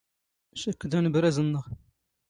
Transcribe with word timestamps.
ⵛⴽⴽ 0.61 0.81
ⴷ 0.89 0.93
ⴰⵏⴱⵔⴰⵣ 0.97 1.37
ⵏⵏⵖ. 1.43 1.63